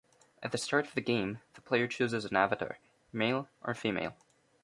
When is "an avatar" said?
2.25-2.79